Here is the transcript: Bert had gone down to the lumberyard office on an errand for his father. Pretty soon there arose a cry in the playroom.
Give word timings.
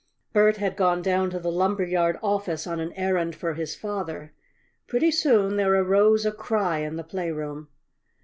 Bert 0.33 0.57
had 0.57 0.75
gone 0.77 1.03
down 1.03 1.29
to 1.29 1.37
the 1.39 1.51
lumberyard 1.51 2.17
office 2.23 2.65
on 2.65 2.79
an 2.79 2.91
errand 2.93 3.35
for 3.35 3.53
his 3.53 3.75
father. 3.75 4.33
Pretty 4.87 5.11
soon 5.11 5.57
there 5.57 5.75
arose 5.75 6.25
a 6.25 6.31
cry 6.31 6.79
in 6.79 6.95
the 6.95 7.03
playroom. 7.03 7.67